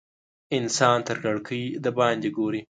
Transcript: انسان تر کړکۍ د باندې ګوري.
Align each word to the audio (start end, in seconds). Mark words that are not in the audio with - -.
انسان 0.57 0.97
تر 1.07 1.17
کړکۍ 1.23 1.63
د 1.83 1.85
باندې 1.97 2.29
ګوري. 2.37 2.61